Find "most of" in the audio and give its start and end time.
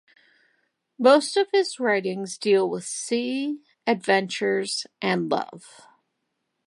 0.97-1.51